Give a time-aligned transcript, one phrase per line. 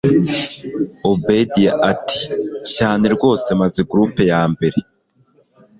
[1.11, 2.19] obedia ati
[2.75, 4.77] cyane rwose maze group yambere